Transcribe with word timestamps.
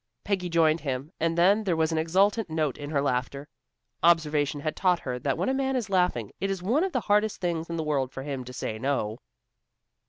Peggy 0.23 0.49
joined 0.49 0.79
him, 0.79 1.11
and 1.19 1.37
then 1.37 1.63
there 1.63 1.75
was 1.75 1.91
an 1.91 1.99
exultant 1.99 2.49
note 2.49 2.75
in 2.75 2.89
her 2.89 3.03
laughter. 3.03 3.47
Observation 4.01 4.59
had 4.61 4.75
taught 4.75 5.01
her 5.01 5.19
that 5.19 5.37
when 5.37 5.47
a 5.47 5.53
man 5.53 5.75
is 5.75 5.91
laughing, 5.91 6.31
it 6.39 6.49
is 6.49 6.63
one 6.63 6.83
of 6.83 6.91
the 6.91 7.01
hardest 7.01 7.39
things 7.39 7.69
in 7.69 7.75
the 7.77 7.83
world 7.83 8.11
for 8.11 8.23
him 8.23 8.43
to 8.45 8.51
say 8.51 8.79
no. 8.79 9.19